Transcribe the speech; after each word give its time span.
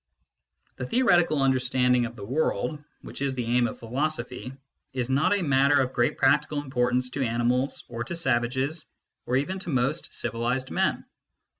The 0.77 0.87
theoretical 0.87 1.43
understanding 1.43 2.07
of 2.07 2.15
the 2.15 2.25
world, 2.25 2.83
which 3.01 3.21
is 3.21 3.35
the 3.35 3.45
aim 3.45 3.67
of 3.67 3.77
philosophy, 3.77 4.51
is 4.93 5.11
not 5.11 5.31
a 5.37 5.43
matter 5.43 5.79
of 5.79 5.93
great 5.93 6.17
practical 6.17 6.59
importance 6.63 7.11
to 7.11 7.23
animals, 7.23 7.83
or 7.87 8.03
to 8.05 8.15
savages, 8.15 8.87
or 9.27 9.35
even 9.35 9.59
to 9.59 9.69
most 9.69 10.15
civilised 10.15 10.71
men. 10.71 11.05